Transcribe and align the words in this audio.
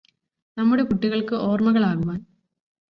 നമ്മുടെ 0.57 0.83
കുട്ടികൾക്ക് 0.83 1.35
ഓർമ്മകൾ 1.43 1.85
ആകുവാൻ 1.85 2.19